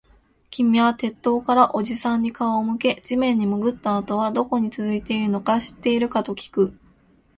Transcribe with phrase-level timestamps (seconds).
[0.49, 6.73] 君は鉄塔からおじさんに顔を向け、地面に潜ったあとはどこに続いているのか知っているかときく